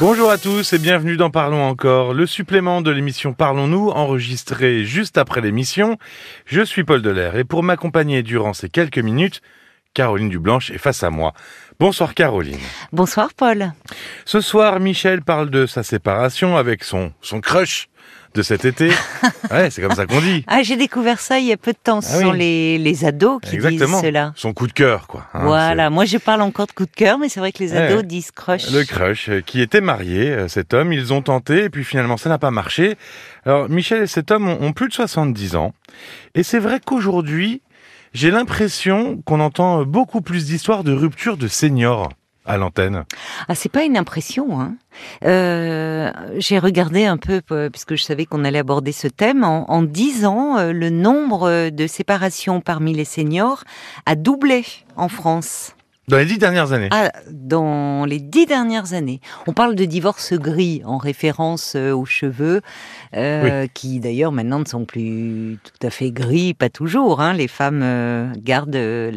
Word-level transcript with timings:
Bonjour 0.00 0.30
à 0.30 0.38
tous 0.38 0.72
et 0.72 0.78
bienvenue 0.78 1.16
dans 1.16 1.30
Parlons 1.30 1.62
encore, 1.62 2.14
le 2.14 2.26
supplément 2.26 2.80
de 2.80 2.90
l'émission 2.90 3.34
Parlons-nous, 3.34 3.90
enregistré 3.90 4.84
juste 4.84 5.18
après 5.18 5.40
l'émission. 5.40 5.98
Je 6.46 6.62
suis 6.62 6.84
Paul 6.84 7.02
Delair 7.02 7.36
et 7.36 7.44
pour 7.44 7.62
m'accompagner 7.62 8.22
durant 8.22 8.52
ces 8.52 8.68
quelques 8.68 8.98
minutes, 8.98 9.42
Caroline 9.94 10.30
Dublanche 10.30 10.70
est 10.70 10.78
face 10.78 11.02
à 11.02 11.10
moi. 11.10 11.34
Bonsoir 11.78 12.14
Caroline. 12.14 12.58
Bonsoir 12.92 13.34
Paul. 13.34 13.72
Ce 14.24 14.40
soir, 14.40 14.80
Michel 14.80 15.22
parle 15.22 15.50
de 15.50 15.66
sa 15.66 15.82
séparation 15.82 16.56
avec 16.56 16.84
son, 16.84 17.12
son 17.20 17.40
crush 17.40 17.88
de 18.34 18.40
cet 18.42 18.64
été. 18.64 18.88
ouais, 19.50 19.68
c'est 19.70 19.82
comme 19.82 19.94
ça 19.94 20.06
qu'on 20.06 20.20
dit. 20.20 20.42
Ah, 20.46 20.62
j'ai 20.62 20.76
découvert 20.76 21.20
ça 21.20 21.38
il 21.38 21.46
y 21.46 21.52
a 21.52 21.58
peu 21.58 21.72
de 21.72 21.78
temps. 21.82 22.00
Ce 22.00 22.14
Ah 22.16 22.20
sont 22.20 22.30
oui. 22.30 22.38
les, 22.38 22.78
les 22.78 23.04
ados 23.04 23.40
qui 23.42 23.56
Exactement. 23.56 24.00
disent 24.00 24.08
cela. 24.08 24.32
Son 24.36 24.54
coup 24.54 24.66
de 24.66 24.72
cœur, 24.72 25.06
quoi. 25.06 25.26
hein, 25.34 25.40
voilà, 25.44 25.90
moi 25.90 26.06
je 26.06 26.16
parle 26.16 26.40
encore 26.40 26.66
de 26.66 26.72
coup 26.72 26.86
de 26.86 26.90
cœur, 26.90 27.18
mais 27.18 27.28
c'est 27.28 27.40
vrai 27.40 27.52
que 27.52 27.58
les 27.62 27.74
ados 27.74 27.98
ouais. 27.98 28.02
disent 28.04 28.30
crush. 28.30 28.70
Le 28.70 28.84
crush, 28.84 29.28
euh, 29.28 29.40
qui 29.42 29.60
était 29.60 29.82
marié, 29.82 30.30
euh, 30.30 30.48
cet 30.48 30.72
homme, 30.72 30.92
ils 30.94 31.12
ont 31.12 31.20
tenté, 31.20 31.64
et 31.64 31.68
puis 31.70 31.84
finalement 31.84 32.16
ça 32.16 32.30
n'a 32.30 32.38
pas 32.38 32.50
marché. 32.50 32.96
Alors 33.44 33.68
Michel 33.68 34.02
et 34.04 34.06
cet 34.06 34.30
homme 34.30 34.48
ont, 34.48 34.62
ont 34.62 34.72
plus 34.72 34.88
de 34.88 34.94
70 34.94 35.56
ans, 35.56 35.74
et 36.34 36.42
c'est 36.42 36.58
vrai 36.58 36.80
qu'aujourd'hui, 36.84 37.60
j'ai 38.14 38.30
l'impression 38.30 39.20
qu'on 39.26 39.40
entend 39.40 39.84
beaucoup 39.84 40.22
plus 40.22 40.46
d'histoires 40.46 40.84
de 40.84 40.92
rupture 40.92 41.36
de 41.36 41.48
seniors 41.48 42.08
à 42.44 42.56
l'antenne. 42.56 43.04
Ah, 43.48 43.54
c'est 43.54 43.68
pas 43.68 43.84
une 43.84 43.96
impression. 43.96 44.60
Hein. 44.60 44.74
Euh, 45.24 46.10
j'ai 46.38 46.58
regardé 46.58 47.04
un 47.04 47.16
peu, 47.16 47.40
euh, 47.50 47.70
puisque 47.70 47.94
je 47.94 48.02
savais 48.02 48.26
qu'on 48.26 48.44
allait 48.44 48.58
aborder 48.58 48.92
ce 48.92 49.08
thème. 49.08 49.44
En, 49.44 49.82
10 49.82 50.26
ans, 50.26 50.58
euh, 50.58 50.72
le 50.72 50.90
nombre 50.90 51.70
de 51.70 51.86
séparations 51.86 52.60
parmi 52.60 52.94
les 52.94 53.04
seniors 53.04 53.64
a 54.06 54.14
doublé 54.14 54.64
en 54.96 55.08
France. 55.08 55.74
Dans 56.08 56.16
les 56.16 56.24
dix 56.24 56.38
dernières 56.38 56.72
années. 56.72 56.88
Ah, 56.90 57.12
dans 57.30 58.04
les 58.06 58.18
dix 58.18 58.44
dernières 58.44 58.92
années. 58.92 59.20
On 59.46 59.52
parle 59.52 59.76
de 59.76 59.84
divorce 59.84 60.32
gris 60.32 60.82
en 60.84 60.98
référence 60.98 61.74
euh, 61.76 61.92
aux 61.92 62.06
cheveux, 62.06 62.60
euh, 63.14 63.68
qui 63.72 64.00
d'ailleurs 64.00 64.32
maintenant 64.32 64.58
ne 64.58 64.64
sont 64.64 64.84
plus 64.84 65.58
tout 65.62 65.86
à 65.86 65.90
fait 65.90 66.10
gris, 66.10 66.54
pas 66.54 66.70
toujours. 66.70 67.20
Hein. 67.20 67.34
Les 67.34 67.46
femmes 67.46 67.82
euh, 67.84 68.32
gardent, 68.36 68.74
euh, 68.74 69.12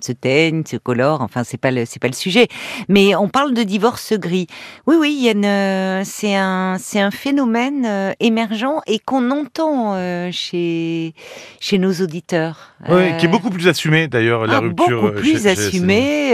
se 0.00 0.10
teignent, 0.10 0.64
se 0.64 0.76
colorent. 0.76 1.20
Enfin, 1.20 1.44
c'est 1.44 1.58
pas 1.58 1.70
le, 1.70 1.84
pas 2.00 2.08
le 2.08 2.12
sujet. 2.12 2.48
Mais 2.88 3.14
on 3.14 3.28
parle 3.28 3.54
de 3.54 3.62
divorce 3.62 4.12
gris. 4.14 4.48
Oui, 4.88 4.96
oui, 4.98 5.32
c'est 6.04 6.34
un, 6.34 6.76
phénomène 7.12 8.14
émergent 8.18 8.80
et 8.88 8.98
qu'on 8.98 9.30
entend 9.30 9.94
chez, 10.32 11.14
chez 11.60 11.78
nos 11.78 11.92
auditeurs. 11.92 12.72
Oui, 12.88 13.16
qui 13.18 13.26
est 13.26 13.28
beaucoup 13.28 13.50
plus 13.50 13.68
assumé 13.68 14.08
d'ailleurs, 14.08 14.46
la 14.46 14.56
ah, 14.56 14.60
rupture. 14.60 15.02
beaucoup 15.02 15.20
plus 15.20 15.32
chez- 15.32 15.38
chez 15.38 15.80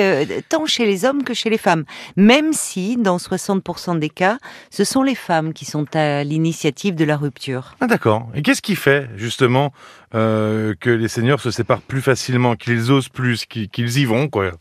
euh, 0.03 0.41
tant 0.49 0.67
chez 0.67 0.85
les 0.87 1.05
hommes 1.05 1.25
que 1.25 1.35
chez 1.35 1.51
les 1.51 1.59
femmes. 1.59 1.85
Même 2.17 2.53
si, 2.53 2.97
dans 2.97 3.17
60% 3.19 3.99
des 3.99 4.09
cas, 4.09 4.39
ce 4.71 4.85
sont 4.85 5.03
les 5.03 5.15
femmes 5.15 5.53
qui 5.53 5.65
sont 5.65 5.87
à 5.95 6.25
l'initiative 6.25 6.95
de 6.95 7.05
la 7.05 7.17
rupture. 7.17 7.75
Ah 7.81 7.87
d'accord. 7.87 8.29
Et 8.35 8.43
qu'est-ce 8.43 8.63
qui 8.63 8.77
fait 8.77 9.09
justement 9.17 9.73
euh, 10.15 10.75
que 10.81 10.91
les 10.91 11.09
seniors 11.09 11.41
se 11.41 11.51
séparent 11.51 11.81
plus 11.83 12.01
facilement, 12.03 12.57
qu'ils 12.57 12.91
osent 12.91 13.09
plus, 13.09 13.47
qu'ils 13.47 13.99
y 13.99 14.05
vont 14.05 14.29
quoi? 14.29 14.53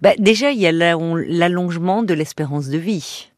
Bah, 0.00 0.12
déjà, 0.18 0.52
il 0.52 0.60
y 0.60 0.66
a 0.66 0.72
la- 0.72 0.96
on- 0.96 1.16
l'allongement 1.16 2.02
de 2.02 2.14
l'espérance 2.14 2.68
de 2.68 2.78
vie. 2.78 3.30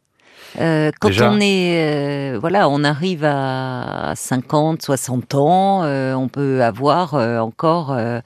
Euh, 0.60 0.90
quand 1.00 1.08
Déjà. 1.08 1.30
on 1.30 1.40
est, 1.40 2.34
euh, 2.34 2.38
voilà, 2.38 2.68
on 2.68 2.84
arrive 2.84 3.24
à 3.24 4.12
50, 4.14 4.82
60 4.82 5.34
ans, 5.34 5.82
euh, 5.84 6.14
on 6.14 6.28
peut 6.28 6.62
avoir 6.62 7.14
euh, 7.14 7.38
encore 7.38 7.92
euh, 7.92 8.20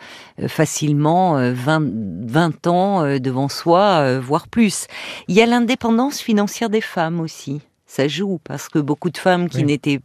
facilement 0.48 1.36
euh, 1.38 1.52
20, 1.54 1.82
20 2.26 2.66
ans 2.66 3.04
euh, 3.04 3.18
devant 3.18 3.48
soi, 3.48 3.80
euh, 4.00 4.20
voire 4.20 4.48
plus. 4.48 4.86
Il 5.28 5.34
y 5.36 5.42
a 5.42 5.46
l'indépendance 5.46 6.20
financière 6.20 6.70
des 6.70 6.80
femmes 6.80 7.20
aussi. 7.20 7.60
Ça 7.86 8.08
joue 8.08 8.40
parce 8.44 8.68
que 8.68 8.78
beaucoup 8.80 9.10
de 9.10 9.18
femmes 9.18 9.48
qui 9.48 9.58
Oui. 9.58 9.64
n'étaient 9.64 10.00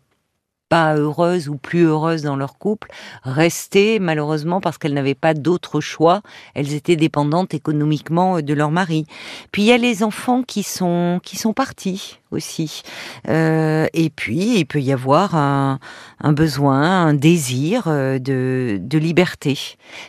pas 0.72 0.96
heureuses 0.96 1.50
ou 1.50 1.58
plus 1.58 1.84
heureuses 1.84 2.22
dans 2.22 2.38
leur 2.38 2.58
couple 2.58 2.88
restaient 3.24 4.00
malheureusement 4.00 4.62
parce 4.62 4.78
qu'elles 4.78 4.94
n'avaient 4.94 5.16
pas 5.16 5.34
d'autre 5.34 5.82
choix. 5.82 6.22
Elles 6.56 6.74
étaient 6.74 6.96
dépendantes 6.96 7.54
économiquement 7.54 8.40
de 8.40 8.54
leur 8.54 8.72
mari. 8.72 9.06
Puis 9.52 9.64
il 9.64 9.66
y 9.66 9.74
a 9.74 9.78
les 9.78 10.02
enfants 10.02 10.44
qui 10.44 10.64
sont 10.64 11.20
qui 11.26 11.36
sont 11.36 11.52
partis 11.52 12.22
aussi. 12.32 12.84
Euh, 13.28 13.88
et 13.94 14.10
puis 14.10 14.60
il 14.60 14.66
peut 14.66 14.80
y 14.80 14.94
avoir 14.94 15.36
un, 15.36 15.80
un 16.22 16.32
besoin, 16.32 17.08
un 17.08 17.14
désir 17.16 17.84
euh, 17.88 18.18
de, 18.18 18.80
de 18.82 18.98
liberté. 18.98 19.60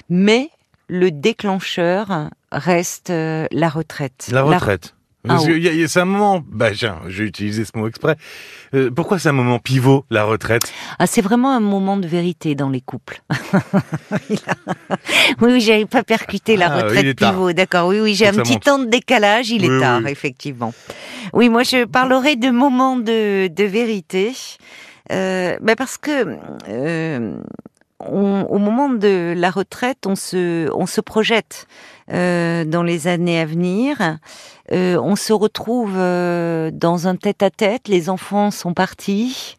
Mais 0.09 0.49
le 0.87 1.11
déclencheur 1.11 2.31
reste 2.53 3.11
euh, 3.11 3.49
la 3.50 3.69
retraite. 3.69 4.29
La 4.31 4.44
retraite. 4.44 4.94
Parce 5.27 5.44
Ah, 5.44 5.47
que 5.49 5.53
y 5.53 5.69
a- 5.69 5.72
y 5.72 5.84
a- 5.84 5.88
c'est 5.88 6.00
un 6.00 6.05
moment, 6.05 6.43
bah 6.44 6.71
j'ai 6.72 7.25
utilisé 7.25 7.65
ce 7.65 7.71
mot 7.78 7.87
exprès. 7.87 8.16
Euh, 8.75 8.91
pourquoi 8.91 9.21
c'est 9.21 9.28
un 9.28 9.33
moment 9.33 9.60
pivot, 9.60 10.05
la 10.10 10.25
retraite? 10.25 10.72
Ah, 10.99 11.06
c'est 11.06 11.21
vraiment 11.22 11.53
un 11.55 11.60
moment 11.60 11.97
de 11.97 12.09
vérité 12.09 12.55
dans 12.56 12.69
les 12.71 12.81
couples. 12.81 13.22
Oui, 15.41 15.53
oui, 15.55 15.61
j'avais 15.61 15.87
pas 15.87 16.03
percuté 16.03 16.56
la 16.56 16.66
Ah, 16.66 16.77
oui, 16.77 16.82
retraite 16.82 17.16
pivot. 17.16 17.53
D'accord, 17.53 17.88
oui, 17.88 18.00
oui, 18.00 18.15
j'ai 18.15 18.27
un 18.28 18.32
petit 18.32 18.53
monte. 18.53 18.65
temps 18.65 18.78
de 18.78 18.87
décalage. 18.87 19.50
Il 19.50 19.65
Oui, 19.69 19.77
est 19.77 19.81
tard, 19.81 20.00
oui. 20.05 20.11
effectivement. 20.11 20.72
Oui, 21.32 21.49
moi, 21.49 21.62
je 21.62 21.84
parlerai 21.84 22.37
de 22.37 22.50
moments 22.50 22.97
de, 22.97 23.49
de 23.49 23.65
vérité, 23.65 24.32
euh, 25.11 25.56
bah, 25.61 25.77
parce 25.77 25.99
que 25.99 26.37
euh, 26.69 27.37
on- 28.00 28.43
au 28.49 28.59
moment 28.59 28.88
de 28.91 29.34
la 29.37 29.50
retraite, 29.50 30.06
on 30.06 30.16
se, 30.16 30.69
on 30.75 30.87
se 30.87 31.00
projette 31.00 31.66
euh, 32.12 32.65
dans 32.65 32.83
les 32.83 33.06
années 33.09 33.41
à 33.41 33.45
venir. 33.47 34.19
Euh, 34.71 34.97
on 35.03 35.17
se 35.17 35.33
retrouve 35.33 35.95
euh, 35.97 36.71
dans 36.73 37.09
un 37.09 37.17
tête-à-tête. 37.17 37.89
Les 37.89 38.09
enfants 38.09 38.50
sont 38.50 38.75
partis. 38.75 39.56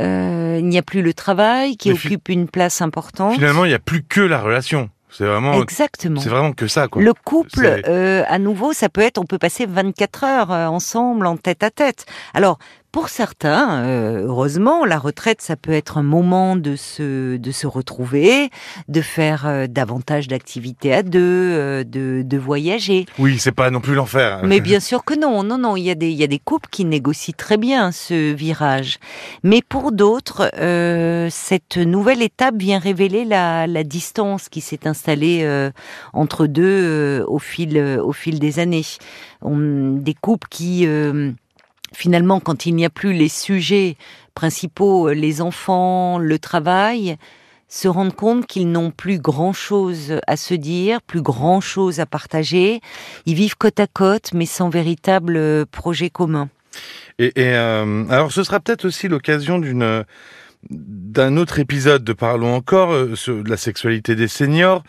Euh, 0.00 0.56
il 0.58 0.66
n'y 0.66 0.78
a 0.78 0.82
plus 0.82 1.02
le 1.02 1.14
travail 1.14 1.76
qui 1.76 1.90
Mais 1.90 1.94
occupe 1.94 2.28
une 2.28 2.48
place 2.48 2.80
importante. 2.80 3.34
Finalement, 3.34 3.64
il 3.64 3.68
n'y 3.68 3.74
a 3.74 3.78
plus 3.78 4.02
que 4.02 4.20
la 4.20 4.40
relation. 4.40 4.90
C'est 5.10 5.26
vraiment, 5.26 5.60
Exactement. 5.62 6.20
c'est 6.20 6.30
vraiment 6.30 6.52
que 6.52 6.66
ça, 6.66 6.88
quoi. 6.88 7.02
Le 7.02 7.12
couple, 7.12 7.82
euh, 7.86 8.24
à 8.28 8.38
nouveau, 8.38 8.72
ça 8.72 8.88
peut 8.88 9.02
être, 9.02 9.18
on 9.18 9.26
peut 9.26 9.36
passer 9.36 9.66
24 9.66 10.24
heures 10.24 10.50
euh, 10.52 10.66
ensemble, 10.66 11.26
en 11.26 11.36
tête 11.36 11.62
à 11.62 11.70
tête. 11.70 12.06
Alors, 12.32 12.58
pour 12.92 13.08
certains, 13.08 13.82
euh, 13.84 14.26
heureusement, 14.26 14.84
la 14.84 14.98
retraite, 14.98 15.40
ça 15.40 15.56
peut 15.56 15.72
être 15.72 15.96
un 15.96 16.02
moment 16.02 16.56
de 16.56 16.76
se, 16.76 17.38
de 17.38 17.50
se 17.50 17.66
retrouver, 17.66 18.50
de 18.88 19.00
faire 19.00 19.46
euh, 19.46 19.66
davantage 19.66 20.28
d'activités 20.28 20.92
à 20.92 21.02
deux, 21.02 21.18
euh, 21.22 21.84
de, 21.84 22.22
de 22.22 22.36
voyager. 22.38 23.06
Oui, 23.18 23.38
c'est 23.38 23.50
pas 23.52 23.70
non 23.70 23.80
plus 23.80 23.94
l'enfer. 23.94 24.40
Mais 24.44 24.60
bien 24.60 24.78
sûr 24.78 25.04
que 25.04 25.14
non, 25.18 25.42
non, 25.42 25.56
non, 25.56 25.74
il 25.76 25.84
y 25.84 25.90
a 25.90 25.94
des, 25.94 26.10
il 26.10 26.16
y 26.18 26.22
a 26.22 26.26
des 26.26 26.38
couples 26.38 26.68
qui 26.70 26.84
négocient 26.84 27.34
très 27.36 27.56
bien 27.56 27.92
ce 27.92 28.34
virage. 28.34 28.98
Mais 29.42 29.62
pour 29.66 29.90
d'autres, 29.92 30.50
euh, 30.58 31.28
cette 31.30 31.78
nouvelle 31.78 32.20
étape 32.20 32.56
vient 32.56 32.78
révéler 32.78 33.24
la, 33.24 33.66
la 33.66 33.84
distance 33.84 34.50
qui 34.50 34.60
s'est 34.60 34.86
installée 34.86 35.40
euh, 35.44 35.70
entre 36.12 36.46
deux 36.46 36.62
euh, 36.64 37.24
au 37.26 37.38
fil, 37.38 37.78
au 37.78 38.12
fil 38.12 38.38
des 38.38 38.58
années. 38.58 38.84
On- 39.40 39.96
des 39.96 40.14
couples 40.14 40.46
qui, 40.50 40.86
euh, 40.86 41.32
finalement, 41.92 42.40
quand 42.40 42.66
il 42.66 42.74
n'y 42.74 42.84
a 42.84 42.90
plus 42.90 43.12
les 43.12 43.28
sujets 43.28 43.96
principaux, 44.34 45.08
euh, 45.08 45.14
les 45.14 45.40
enfants, 45.40 46.18
le 46.18 46.38
travail, 46.38 47.16
se 47.68 47.88
rendent 47.88 48.14
compte 48.14 48.46
qu'ils 48.46 48.70
n'ont 48.70 48.90
plus 48.90 49.18
grand-chose 49.18 50.20
à 50.26 50.36
se 50.36 50.52
dire, 50.52 51.00
plus 51.00 51.22
grand-chose 51.22 52.00
à 52.00 52.06
partager. 52.06 52.80
Ils 53.24 53.34
vivent 53.34 53.56
côte 53.56 53.80
à 53.80 53.86
côte, 53.86 54.34
mais 54.34 54.44
sans 54.44 54.68
véritable 54.68 55.36
euh, 55.36 55.64
projet 55.70 56.10
commun. 56.10 56.50
Et, 57.18 57.32
euh, 57.38 58.04
alors, 58.08 58.32
ce 58.32 58.42
sera 58.42 58.60
peut-être 58.60 58.84
aussi 58.84 59.08
l'occasion 59.08 59.58
d'une 59.58 60.04
d'un 60.70 61.36
autre 61.36 61.58
épisode 61.58 62.04
de 62.04 62.12
Parlons 62.12 62.54
encore 62.54 62.92
euh, 62.92 63.14
sur 63.16 63.42
de 63.42 63.50
la 63.50 63.56
sexualité 63.56 64.14
des 64.14 64.28
seniors. 64.28 64.82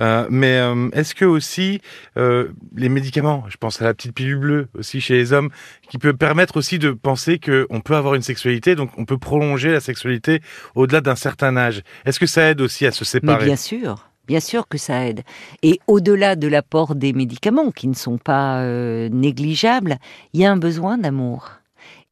Euh, 0.00 0.26
mais 0.30 0.58
euh, 0.58 0.88
est-ce 0.92 1.14
que 1.14 1.24
aussi 1.24 1.80
euh, 2.16 2.48
les 2.76 2.88
médicaments, 2.88 3.44
je 3.48 3.56
pense 3.56 3.80
à 3.80 3.84
la 3.84 3.94
petite 3.94 4.12
pilule 4.12 4.38
bleue 4.38 4.68
aussi 4.76 5.00
chez 5.00 5.14
les 5.14 5.32
hommes, 5.32 5.50
qui 5.88 5.98
peut 5.98 6.12
permettre 6.12 6.56
aussi 6.56 6.78
de 6.78 6.90
penser 6.90 7.38
que 7.38 7.66
on 7.70 7.80
peut 7.80 7.94
avoir 7.96 8.14
une 8.14 8.22
sexualité, 8.22 8.74
donc 8.74 8.90
on 8.98 9.04
peut 9.04 9.18
prolonger 9.18 9.70
la 9.70 9.80
sexualité 9.80 10.40
au-delà 10.74 11.00
d'un 11.00 11.16
certain 11.16 11.56
âge. 11.56 11.82
Est-ce 12.04 12.20
que 12.20 12.26
ça 12.26 12.50
aide 12.50 12.60
aussi 12.60 12.86
à 12.86 12.92
se 12.92 13.04
Mais 13.04 13.08
séparer? 13.08 13.44
bien 13.46 13.56
sûr, 13.56 14.10
bien 14.26 14.40
sûr 14.40 14.68
que 14.68 14.78
ça 14.78 15.06
aide. 15.06 15.22
Et 15.62 15.80
au-delà 15.86 16.36
de 16.36 16.48
l'apport 16.48 16.94
des 16.94 17.12
médicaments, 17.12 17.70
qui 17.70 17.88
ne 17.88 17.94
sont 17.94 18.18
pas 18.18 18.62
euh, 18.62 19.08
négligeables, 19.10 19.98
il 20.32 20.40
y 20.40 20.44
a 20.44 20.50
un 20.52 20.56
besoin 20.56 20.98
d'amour. 20.98 21.50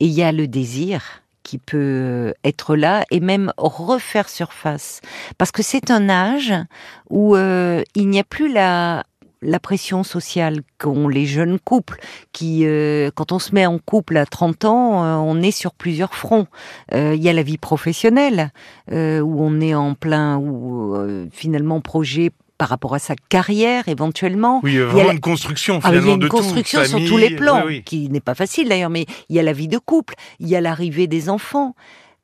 Et 0.00 0.06
il 0.06 0.12
y 0.12 0.22
a 0.22 0.30
le 0.32 0.46
désir 0.46 1.22
qui 1.48 1.56
peut 1.56 1.78
euh, 1.78 2.32
être 2.44 2.76
là 2.76 3.04
et 3.10 3.20
même 3.20 3.54
refaire 3.56 4.28
surface. 4.28 5.00
Parce 5.38 5.50
que 5.50 5.62
c'est 5.62 5.90
un 5.90 6.10
âge 6.10 6.52
où 7.08 7.36
euh, 7.36 7.82
il 7.94 8.10
n'y 8.10 8.20
a 8.20 8.24
plus 8.24 8.52
la, 8.52 9.04
la 9.40 9.58
pression 9.58 10.02
sociale 10.02 10.60
qu'ont 10.76 11.08
les 11.08 11.24
jeunes 11.24 11.58
couples, 11.58 12.00
qui, 12.32 12.66
euh, 12.66 13.10
quand 13.14 13.32
on 13.32 13.38
se 13.38 13.54
met 13.54 13.64
en 13.64 13.78
couple 13.78 14.18
à 14.18 14.26
30 14.26 14.66
ans, 14.66 15.24
on 15.24 15.40
est 15.40 15.50
sur 15.50 15.72
plusieurs 15.72 16.14
fronts. 16.14 16.48
Il 16.92 17.22
y 17.22 17.30
a 17.30 17.32
la 17.32 17.42
vie 17.42 17.56
professionnelle, 17.56 18.50
où 18.90 18.92
on 19.42 19.60
est 19.62 19.74
en 19.74 19.94
plein, 19.94 20.36
où 20.36 20.98
finalement 21.32 21.80
projet 21.80 22.30
par 22.58 22.68
rapport 22.68 22.94
à 22.94 22.98
sa 22.98 23.14
carrière 23.28 23.88
éventuellement. 23.88 24.60
Oui, 24.62 24.78
vraiment 24.78 25.12
une 25.12 25.20
construction 25.20 25.80
ah, 25.82 25.90
il 25.92 26.04
y 26.04 26.08
a 26.10 26.12
une 26.12 26.18
de 26.18 26.28
construction 26.28 26.80
tout, 26.82 26.86
sur 26.86 27.04
tous 27.06 27.16
les 27.16 27.30
plans, 27.30 27.62
oui, 27.64 27.76
oui. 27.76 27.82
qui 27.84 28.10
n'est 28.10 28.20
pas 28.20 28.34
facile 28.34 28.68
d'ailleurs, 28.68 28.90
mais 28.90 29.06
il 29.28 29.36
y 29.36 29.38
a 29.38 29.42
la 29.42 29.52
vie 29.52 29.68
de 29.68 29.78
couple, 29.78 30.14
il 30.40 30.48
y 30.48 30.56
a 30.56 30.60
l'arrivée 30.60 31.06
des 31.06 31.30
enfants. 31.30 31.74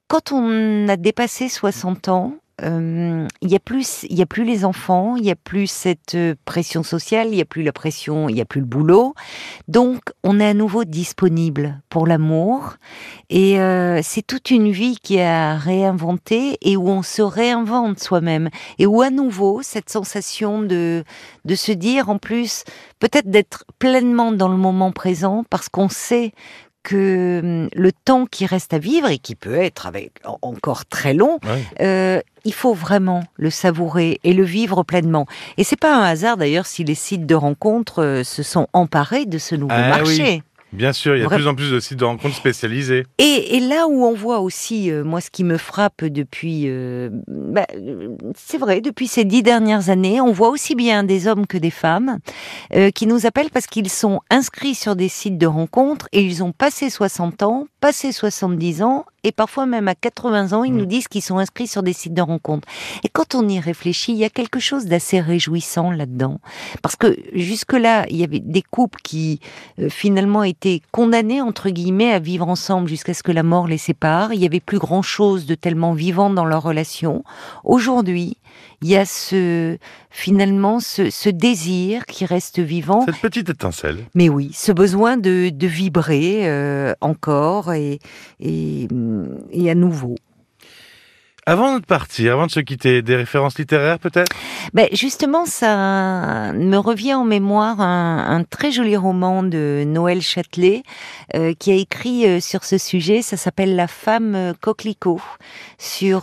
Quand 0.08 0.32
on 0.32 0.88
a 0.88 0.96
dépassé 0.96 1.48
60 1.48 2.08
ans, 2.08 2.34
euh, 2.34 2.38
il 2.64 3.50
y 3.50 3.54
a 3.54 3.60
plus, 3.60 4.04
il 4.08 4.16
y 4.16 4.22
a 4.22 4.26
plus 4.26 4.44
les 4.44 4.64
enfants, 4.64 5.16
il 5.16 5.24
y 5.24 5.30
a 5.30 5.36
plus 5.36 5.66
cette 5.66 6.14
euh, 6.14 6.34
pression 6.44 6.82
sociale, 6.82 7.28
il 7.30 7.36
y 7.36 7.40
a 7.40 7.44
plus 7.44 7.62
la 7.62 7.72
pression, 7.72 8.28
il 8.28 8.36
y 8.36 8.40
a 8.40 8.44
plus 8.44 8.60
le 8.60 8.66
boulot. 8.66 9.14
Donc, 9.68 10.00
on 10.22 10.40
est 10.40 10.46
à 10.46 10.54
nouveau 10.54 10.84
disponible 10.84 11.80
pour 11.90 12.06
l'amour, 12.06 12.76
et 13.30 13.60
euh, 13.60 14.00
c'est 14.02 14.26
toute 14.26 14.50
une 14.50 14.70
vie 14.70 14.96
qui 15.02 15.16
est 15.16 15.26
à 15.26 15.56
réinventer 15.56 16.58
et 16.62 16.76
où 16.76 16.88
on 16.88 17.02
se 17.02 17.22
réinvente 17.22 18.00
soi-même, 18.00 18.48
et 18.78 18.86
où 18.86 19.02
à 19.02 19.10
nouveau 19.10 19.60
cette 19.62 19.90
sensation 19.90 20.62
de 20.62 21.04
de 21.44 21.54
se 21.54 21.72
dire 21.72 22.08
en 22.08 22.18
plus 22.18 22.64
peut-être 22.98 23.30
d'être 23.30 23.64
pleinement 23.78 24.32
dans 24.32 24.48
le 24.48 24.56
moment 24.56 24.92
présent 24.92 25.44
parce 25.50 25.68
qu'on 25.68 25.88
sait 25.88 26.32
que 26.84 27.40
hum, 27.42 27.68
le 27.74 27.90
temps 27.90 28.26
qui 28.26 28.46
reste 28.46 28.72
à 28.74 28.78
vivre 28.78 29.08
et 29.08 29.18
qui 29.18 29.34
peut 29.34 29.56
être 29.56 29.86
avec 29.86 30.12
encore 30.42 30.86
très 30.86 31.14
long, 31.14 31.40
Ouais. 31.44 31.64
euh, 31.80 32.20
il 32.44 32.52
faut 32.54 32.74
vraiment 32.74 33.24
le 33.36 33.50
savourer 33.50 34.20
et 34.22 34.32
le 34.34 34.44
vivre 34.44 34.82
pleinement. 34.84 35.26
Et 35.56 35.64
c'est 35.64 35.80
pas 35.80 35.96
un 35.96 36.02
hasard 36.04 36.36
d'ailleurs 36.36 36.66
si 36.66 36.84
les 36.84 36.94
sites 36.94 37.26
de 37.26 37.34
rencontres 37.34 38.02
euh, 38.02 38.22
se 38.22 38.42
sont 38.44 38.68
emparés 38.72 39.24
de 39.26 39.38
ce 39.38 39.54
nouveau 39.56 39.74
Ah 39.74 39.88
marché. 39.88 40.42
Bien 40.74 40.92
sûr, 40.92 41.14
il 41.14 41.20
y 41.20 41.22
a 41.24 41.28
de 41.28 41.34
plus 41.34 41.46
en 41.46 41.54
plus 41.54 41.70
de 41.70 41.78
sites 41.78 41.98
de 41.98 42.04
rencontres 42.04 42.34
spécialisés. 42.34 43.04
Et, 43.18 43.56
et 43.56 43.60
là 43.60 43.86
où 43.86 44.04
on 44.04 44.12
voit 44.12 44.40
aussi, 44.40 44.90
euh, 44.90 45.04
moi, 45.04 45.20
ce 45.20 45.30
qui 45.30 45.44
me 45.44 45.56
frappe 45.56 46.04
depuis, 46.04 46.64
euh, 46.66 47.10
bah, 47.28 47.66
c'est 48.36 48.58
vrai, 48.58 48.80
depuis 48.80 49.06
ces 49.06 49.24
dix 49.24 49.44
dernières 49.44 49.88
années, 49.88 50.20
on 50.20 50.32
voit 50.32 50.48
aussi 50.48 50.74
bien 50.74 51.04
des 51.04 51.28
hommes 51.28 51.46
que 51.46 51.58
des 51.58 51.70
femmes 51.70 52.18
euh, 52.74 52.90
qui 52.90 53.06
nous 53.06 53.24
appellent 53.24 53.50
parce 53.50 53.66
qu'ils 53.66 53.88
sont 53.88 54.20
inscrits 54.30 54.74
sur 54.74 54.96
des 54.96 55.08
sites 55.08 55.38
de 55.38 55.46
rencontres 55.46 56.08
et 56.12 56.22
ils 56.22 56.42
ont 56.42 56.50
passé 56.50 56.90
60 56.90 57.44
ans, 57.44 57.66
passé 57.80 58.10
70 58.10 58.82
ans 58.82 59.06
et 59.24 59.32
parfois 59.32 59.66
même 59.66 59.88
à 59.88 59.94
80 59.96 60.52
ans, 60.52 60.62
ils 60.64 60.72
Mm. 60.72 60.76
nous 60.76 60.86
disent 60.86 61.08
qu'ils 61.08 61.22
sont 61.22 61.38
inscrits 61.38 61.66
sur 61.66 61.82
des 61.82 61.92
sites 61.92 62.14
de 62.14 62.22
rencontres. 62.22 62.68
Et 63.02 63.08
quand 63.08 63.34
on 63.34 63.48
y 63.48 63.58
réfléchit, 63.58 64.12
il 64.12 64.18
y 64.18 64.24
a 64.24 64.30
quelque 64.30 64.60
chose 64.60 64.86
d'assez 64.86 65.20
réjouissant 65.20 65.90
là-dedans. 65.90 66.38
Parce 66.82 66.94
que 66.96 67.16
jusque-là, 67.32 68.06
il 68.10 68.16
y 68.16 68.24
avait 68.24 68.40
des 68.40 68.62
couples 68.62 69.00
qui 69.02 69.40
euh, 69.80 69.88
finalement 69.88 70.42
étaient 70.44 70.80
condamnés 70.92 71.40
entre 71.40 71.70
guillemets 71.70 72.12
à 72.12 72.18
vivre 72.20 72.48
ensemble 72.48 72.88
jusqu'à 72.88 73.14
ce 73.14 73.22
que 73.22 73.32
la 73.32 73.42
mort 73.42 73.66
les 73.66 73.78
sépare. 73.78 74.32
Il 74.34 74.40
y 74.40 74.46
avait 74.46 74.60
plus 74.60 74.78
grand 74.78 75.02
chose 75.02 75.46
de 75.46 75.54
tellement 75.54 75.92
vivant 75.94 76.30
dans 76.30 76.44
leur 76.44 76.62
relation. 76.62 77.24
Aujourd'hui, 77.64 78.36
il 78.82 78.88
y 78.90 78.96
a 78.96 79.04
ce 79.06 79.78
finalement 80.10 80.78
ce, 80.78 81.10
ce 81.10 81.28
désir 81.28 82.06
qui 82.06 82.24
reste 82.24 82.60
vivant. 82.60 83.04
Cette 83.06 83.20
petite 83.20 83.48
étincelle. 83.50 83.98
Mais 84.14 84.28
oui, 84.28 84.50
ce 84.54 84.70
besoin 84.70 85.16
de, 85.16 85.48
de 85.48 85.66
vibrer 85.66 86.42
euh, 86.44 86.92
encore 87.00 87.72
et, 87.72 87.98
et, 88.40 88.86
et 89.50 89.70
à 89.70 89.74
nouveau. 89.74 90.14
Avant 91.46 91.78
de 91.78 91.84
partir, 91.84 92.32
avant 92.32 92.46
de 92.46 92.50
se 92.50 92.60
quitter, 92.60 93.02
des 93.02 93.16
références 93.16 93.58
littéraires 93.58 93.98
peut-être? 93.98 94.34
Ben 94.72 94.88
justement, 94.92 95.46
ça 95.46 96.52
me 96.54 96.76
revient 96.76 97.14
en 97.14 97.24
mémoire 97.24 97.80
un, 97.80 98.42
très 98.48 98.70
joli 98.72 98.96
roman 98.96 99.42
de 99.42 99.84
Noël 99.86 100.20
Châtelet 100.22 100.82
euh, 101.34 101.54
qui 101.58 101.70
a 101.70 101.74
écrit 101.74 102.26
euh, 102.26 102.40
sur 102.40 102.64
ce 102.64 102.78
sujet. 102.78 103.22
Ça 103.22 103.36
s'appelle 103.36 103.76
La 103.76 103.86
femme 103.86 104.34
euh, 104.34 104.52
coquelicot, 104.60 105.20
sur 105.78 106.22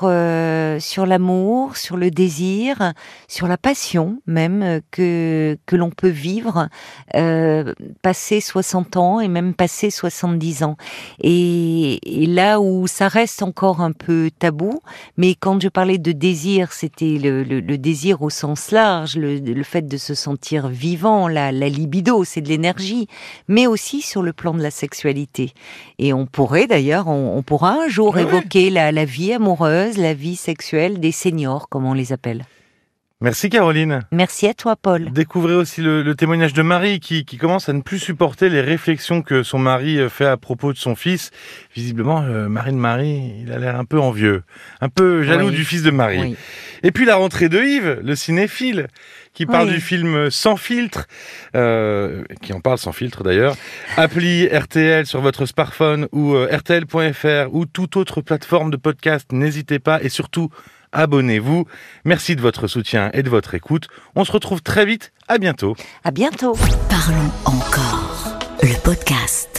sur 0.80 1.06
l'amour, 1.06 1.78
sur 1.78 1.98
le 1.98 2.10
désir, 2.10 2.94
sur 3.28 3.48
la 3.48 3.58
passion 3.58 4.20
même 4.26 4.82
que 4.92 5.58
que 5.66 5.76
l'on 5.76 5.92
peut 5.92 6.08
vivre 6.10 6.68
passé 8.02 8.42
60 8.42 8.98
ans 8.98 9.20
et 9.20 9.28
même 9.28 9.54
passé 9.54 9.90
70 9.90 10.64
ans. 10.64 10.78
Et, 11.22 12.00
là 12.28 12.62
où 12.62 12.88
ça 12.88 13.08
reste 13.08 13.44
encore 13.44 13.82
un 13.82 13.92
peu 13.92 14.30
tabou, 14.38 14.80
mais 15.18 15.36
quand 15.36 15.62
je 15.62 15.68
parlais 15.68 15.98
de 15.98 16.12
désir, 16.12 16.72
c'était 16.74 17.18
le, 17.22 17.44
le- 17.44 17.62
désir 17.78 18.22
au 18.22 18.30
sens 18.32 18.72
large, 18.72 19.16
le, 19.16 19.38
le 19.38 19.64
fait 19.64 19.88
de 19.88 19.98
se 19.98 20.16
sentir 20.16 20.68
vivant, 20.68 21.28
la, 21.28 21.52
la 21.52 21.70
libido, 21.70 22.24
c'est 22.24 22.42
de 22.42 22.50
l'énergie, 22.50 23.08
mais 23.48 23.68
aussi 23.68 24.02
sur 24.02 24.24
le 24.24 24.34
plan 24.34 24.56
de 24.56 24.64
la 24.64 24.72
sexualité. 24.72 25.54
Et 26.00 26.14
on 26.14 26.26
pourrait 26.26 26.66
d'ailleurs, 26.66 27.08
on, 27.08 27.38
on 27.38 27.44
pourra 27.44 27.74
un 27.74 27.88
jour 27.88 28.18
évoquer 28.18 28.72
la, 28.72 28.92
la 28.92 29.06
vie 29.06 29.34
amoureuse, 29.34 29.98
la 29.98 30.16
vie 30.16 30.36
sexuelle 30.36 31.00
des 31.00 31.12
seniors, 31.12 31.70
comme 31.70 31.86
on 31.86 31.94
les 31.94 32.14
appelle. 32.14 32.46
Merci 33.24 33.50
Caroline. 33.52 34.00
Merci 34.12 34.48
à 34.48 34.56
toi, 34.56 34.76
Paul. 34.76 35.12
Découvrez 35.12 35.54
aussi 35.54 35.82
le, 35.82 36.02
le 36.02 36.16
témoignage 36.16 36.54
de 36.54 36.64
Marie 36.64 37.00
qui, 37.00 37.24
qui 37.24 37.38
commence 37.38 37.70
à 37.70 37.74
ne 37.74 37.82
plus 37.82 38.00
supporter 38.00 38.50
les 38.50 38.62
réflexions 38.62 39.22
que 39.22 39.44
son 39.44 39.60
mari 39.60 40.00
euh, 40.00 40.10
fait 40.10 40.26
à 40.26 40.38
propos 40.38 40.74
de 40.74 40.78
son 40.80 40.96
fils. 40.96 41.30
Visiblement, 41.76 42.24
euh, 42.24 42.50
Marie 42.50 42.72
de 42.72 42.78
Marie, 42.78 43.34
il 43.44 43.52
a 43.52 43.60
l'air 43.60 43.76
un 43.80 43.86
peu 43.86 44.00
envieux, 44.00 44.42
un 44.82 44.90
peu 44.90 45.22
jaloux 45.22 45.50
Oui. 45.50 45.56
du 45.56 45.64
fils 45.66 45.84
de 45.84 45.92
Marie. 45.92 46.20
Oui. 46.20 46.36
Et 46.82 46.92
puis 46.92 47.06
la 47.06 47.16
rentrée 47.16 47.48
de 47.48 47.60
Yves, 47.62 48.00
le 48.04 48.16
cinéphile, 48.16 48.88
qui 49.36 49.46
parle 49.46 49.68
Oui. 49.68 49.76
du 49.76 49.82
film 49.82 50.32
Sans 50.32 50.56
filtre, 50.58 51.06
euh, 51.56 52.24
qui 52.42 52.54
en 52.54 52.60
parle 52.60 52.80
sans 52.80 52.92
filtre 52.92 53.24
d'ailleurs. 53.24 53.56
Appli 53.98 54.48
RTL 54.48 55.06
sur 55.06 55.22
votre 55.22 55.46
smartphone 55.46 56.08
ou 56.12 56.34
euh, 56.34 56.50
RTL.fr 56.52 57.54
ou 57.54 57.68
toute 57.68 57.98
autre 57.98 58.22
plateforme 58.22 58.72
de 58.72 58.78
podcast, 58.78 59.32
n'hésitez 59.32 59.78
pas 59.78 60.02
et 60.02 60.10
surtout 60.10 60.50
abonnez-vous. 60.92 61.66
Merci 62.06 62.36
de 62.36 62.42
votre 62.42 62.68
soutien 62.68 63.10
et 63.14 63.24
de 63.24 63.30
votre 63.30 63.54
écoute. 63.56 63.88
On 64.16 64.26
se 64.26 64.32
retrouve 64.32 64.62
très 64.62 64.86
vite. 64.86 65.12
À 65.28 65.38
bientôt. 65.38 65.76
À 66.04 66.12
bientôt. 66.12 66.56
Parlons 66.90 67.32
encore. 67.46 68.40
Le 68.62 68.82
podcast. 68.84 69.51